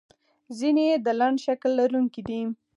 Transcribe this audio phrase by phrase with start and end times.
[0.57, 2.41] ځینې یې د لنډ شکل لرونکي دي.